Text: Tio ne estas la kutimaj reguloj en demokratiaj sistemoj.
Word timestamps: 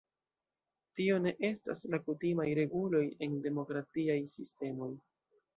Tio 0.99 1.17
ne 1.25 1.33
estas 1.49 1.83
la 1.95 1.99
kutimaj 2.07 2.47
reguloj 2.61 3.05
en 3.27 3.37
demokratiaj 3.47 4.19
sistemoj. 4.37 4.93